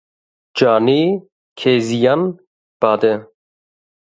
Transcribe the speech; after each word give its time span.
Canê 0.57 1.01
Keziyan 1.59 2.21
bade. 2.81 3.13